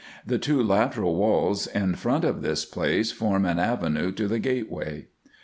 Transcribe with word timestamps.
The 0.25 0.39
two 0.39 0.63
lateral 0.63 1.15
walls 1.15 1.67
in 1.67 1.93
front 1.93 2.23
of 2.25 2.41
this 2.41 2.65
place 2.65 3.11
form 3.11 3.45
an 3.45 3.59
avenue 3.59 4.11
to 4.13 4.27
the 4.27 4.39
gateway. 4.39 5.05